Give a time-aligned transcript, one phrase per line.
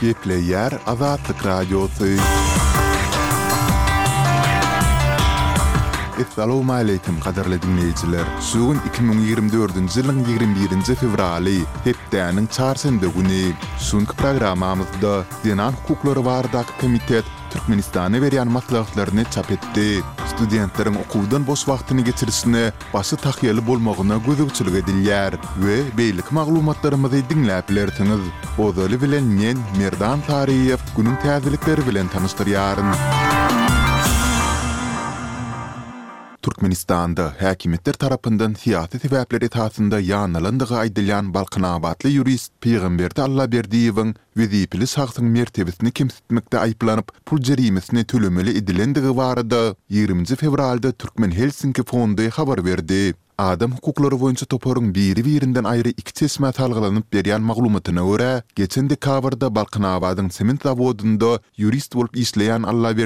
[0.00, 2.14] gepleýär Azatlyk radiosy.
[6.22, 8.26] Assalamu aleykum kadarly dinleyijiler.
[8.50, 11.56] Sugun 2024-nji ýylyň 21-nji fevraly,
[11.86, 13.42] hepdäniň 4-nji güni.
[13.90, 20.02] Sunk programamyzda Denan hukuklary bardak komitet Türkmenistan'a veriyan matlaqlarını çap etdi.
[20.36, 28.22] Studentlerin okuldan boş vaxtını geçirisini, başı takyalı bolmağına gözükçülük edilyar ve beylik mağlumatlarımızı dinləpilərtiniz.
[28.58, 32.92] O zöli bilen men, Merdan Tariyev, günün təzilikleri bilen tanıştır yarın.
[36.48, 45.22] Türkmenistan'da häkimetler tarapından siyasi sebäpler etasında ýanylandygy aýdylan Balkanawatly jurist Peygamberdi Alla Berdiyev'in vizipili şahsyň
[45.22, 53.14] mertebesini kimsitmekde ayıplanıp, pul jerimesini tölemeli edilendigi barada 20-nji fevralda Türkmen Helsinki fondy habar verdi.
[53.38, 59.46] Adam hukuklary boýunça toporun biri birinden ayrı iki çeşme talgalanyp berýän maglumatyna görä, geçen dekabrda
[59.46, 62.96] Balkanawadyň sement zawodunda jurist bolup işleýän Alla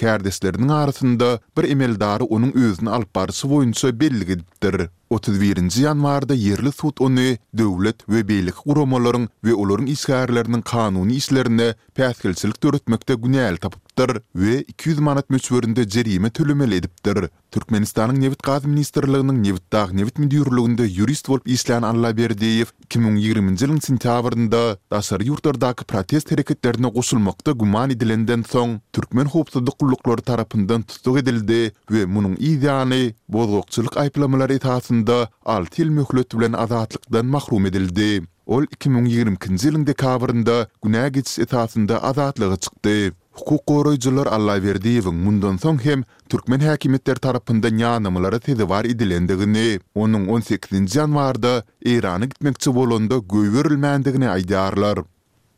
[0.00, 4.88] kärdeslerinin arasında bir emeldarı onun özünü alıp barısı boyunca belgidir.
[5.14, 12.62] 31-nji ýanwarda ýerli sud ony döwlet we beýlik guramalaryň we olaryň isgärlerini kanuny islerini päskilçilik
[12.62, 17.18] döretmekde günäli tapypdyr we 200 manat möçberinde jerime tölemeli ediptir.
[17.50, 23.80] Türkmenistanyň nevit gaz ministrliginiň nevit daýy Newit müdirliginde yurist bolup islany Anla Berdiýew 2020 ýylyň
[23.86, 24.60] sentýabrynda
[24.92, 32.04] daşary ýurtlardaky protest hereketlerine goşulmakda guman edilenden soň türkmen howpsuzlyk gullukları tarapyndan tutuk edildi we
[32.04, 33.02] munyň ýa-ni
[33.38, 35.18] bolgokçylyk aýplamalary etasynda
[35.56, 38.10] 6 ýyl möhlet bilen azatlykdan mahrum edildi.
[38.46, 43.12] Ol 2020-nji ýylyň dekabrynda günäge ýetse etasynda azatlyga çykdy.
[43.34, 49.66] Hukuk koruyucular Allah verdiği mundan soň hem Türkmen häkimetleri tarapyndan ýanymlara tedi bar edilendigini,
[50.04, 51.52] onuň 18-nji ýanwarda
[51.92, 54.96] Eýrana gitmekçi bolanda göwürilmändigini aýdarlar.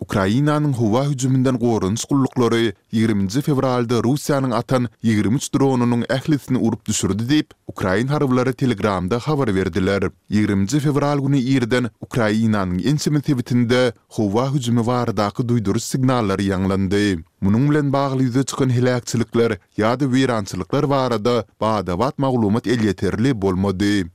[0.00, 7.46] Ukrainanyň howa hüjümünden gorunç gullukları 20 fevralda Russiýanyň atan 23 dronunyň ählisini urup düşürdi diýip
[7.66, 10.02] Ukrain harbylary Telegramda habar berdiler.
[10.28, 17.22] 20 fevral güni ýerden Ukrainanyň ensemi tewitinde howa hüjümi bardaky duýduruş signallary ýanglandy.
[17.40, 24.06] Munun bilen bagly ýüze çykan helakçylyklar ýa-da wirançylyklar barada badawat maglumat elýeterli bolmady.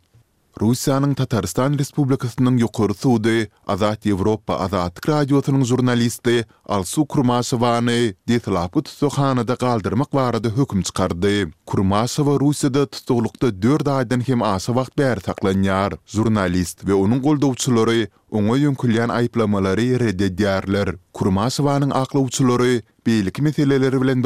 [0.61, 10.13] Rusiýanyň Tatarstan Respublikasynyň ýokary suwdy Azat Ýewropa Azat radiosynyň jurnalisti Alsu Kurmasowany Detlapy tutukhanada galdyrmak
[10.13, 11.49] barada hökm çykardy.
[11.65, 15.97] Kurmasowa Rusiýada tutuklukda 4 aýdan hem asa wagt bäri saklanýar.
[16.13, 20.95] Jurnalist we onuň goldawçylary Он мыйюн кюлян айыпламалары редже дярлер.
[21.17, 24.25] Курмасаваның аклыучлары билек мислелере белән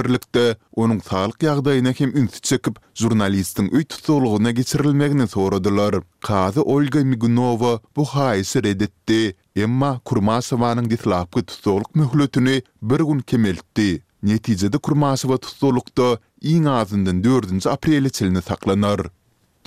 [0.80, 6.00] оның салык ягъдайына хем үн төшкәп журналисттың үй тотлугына кечیرilmәген сорадылар.
[6.22, 12.48] Казы Ольга Мигунова бу хаисә ред емма әмма Курмасаваның дислапкы тотлук мәхлутын
[12.82, 14.06] бер гүн кемэлтте.
[14.24, 19.12] Нәтиҗәдә Курмасава тотлукта иң азындан 4 апрель чиленә такланыр.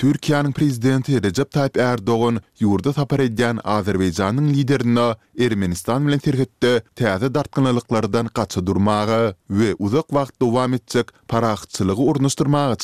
[0.01, 5.05] Türkiýanyň prezidenti Recep Tayyip Erdoğan ýurda tapar edýän Azerbaýjanyň liderine
[5.47, 9.19] Ermenistan bilen terhetde täze dartgynlyklardan gaça durmagy
[9.59, 12.81] we uzak wagt dowam etjek paraqçylygy ornuşdurmagy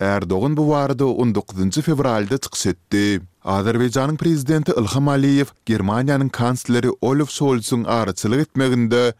[0.00, 3.20] Erdoğan bu warda 19-njy fevralda çykyş etdi.
[4.18, 9.12] prezidenti Ilham Aliyev, Germaniýanyň kansleri Olaf Scholz-yň arçylyg etmeginde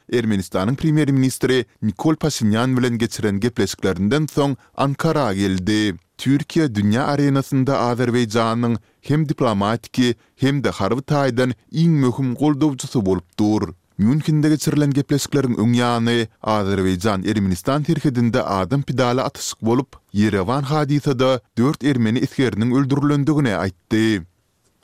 [0.79, 5.97] primer ministri Nikol Pashinyan bilen geçiren gepleşiklerinden soň Ankara geldi.
[6.19, 13.73] Türkiýe dünýä arenasynda Azerbaýjanyň hem diplomatiki hem de harwy taýdan iň möhüm goldawçysy bolup dur.
[14.01, 22.19] Mümkindegi çirlen gepleşiklerin öňyany Azerbaýjan Ermenistan terhedinde adam pidala atysyk bolup Yerewan hadisada 4 Ermeni
[22.19, 24.23] iskerining öldürilendigine aýtdy.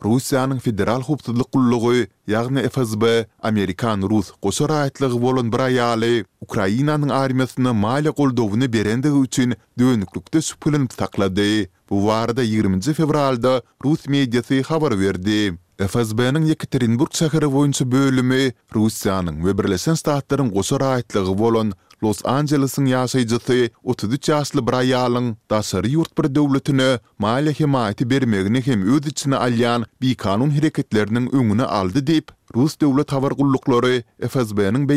[0.05, 3.05] Russiýanyň federal hukuk gullugy, ýagny FSB,
[3.43, 4.83] Amerikan Rus goşara
[5.23, 11.65] bolan bir aýaly Ukrainanyň armiýasyna maýly goldowyny berendigi üçin döwünlikde süpülin taklady.
[11.91, 15.57] Bu warda 20-nji fevralda Rus mediýasy habar berdi.
[15.77, 22.95] FSB-nin Yekaterinburg şäheri boýunça bölümi Russiýanyň we Birleşen Ştatlaryň gosar aýtlygy bolan Los Angelesın yň
[22.95, 26.89] ýaşaýjysy 33 ýaşly bir aýalyň daşary ýurt bir döwletine
[27.27, 33.13] maýly himaýaty bermegini hem öz içine alýan bir kanun hereketleriniň öňüne aldı diýip Rus döwlet
[33.13, 33.95] hawar gullukları
[34.33, 34.89] FSB-nin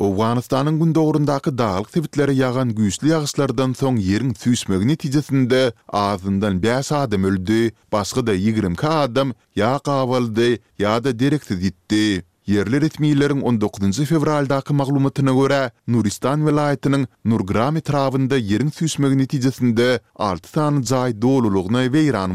[0.00, 7.72] Owganistanyň gündogrundaky daglyk sebitleri ýagan güýçli ýagyşlardan soň ýerin süýsmegi netijesinde azyndan 5 adam öldi,
[7.92, 12.24] başga da 20 ka adam ýak awaldy ýa-da direktiz ditdi.
[12.46, 14.02] Yerli ritmiyilerin 19.
[14.08, 22.32] fevraldaki maglumatyna görä, Nuristan velayetinin Nurgrami travında yerin süsmegi netijesinde 6 tane cay doluluğuna veyran